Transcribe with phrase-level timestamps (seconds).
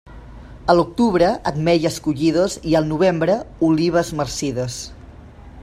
[0.73, 3.35] A l'octubre, ametlles collides, i al novembre,
[3.69, 4.79] olives marcides.